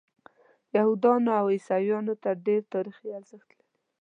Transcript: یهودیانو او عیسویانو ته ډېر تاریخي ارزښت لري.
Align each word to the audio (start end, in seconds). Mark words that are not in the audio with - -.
یهودیانو 0.75 1.31
او 1.39 1.45
عیسویانو 1.55 2.13
ته 2.23 2.29
ډېر 2.45 2.61
تاریخي 2.73 3.07
ارزښت 3.17 3.49
لري. 3.57 3.67